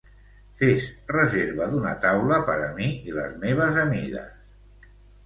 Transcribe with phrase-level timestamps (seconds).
[0.59, 4.33] Fes reserva d'una taula per a mi i les meves amigues.